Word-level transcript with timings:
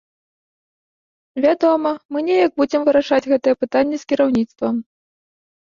Вядома, 1.45 1.91
мы 2.15 2.25
неяк 2.29 2.51
будзем 2.63 2.81
вырашаць 2.87 3.23
гэтае 3.35 3.55
пытанне 3.67 3.95
з 4.05 4.11
кіраўніцтвам. 4.15 4.75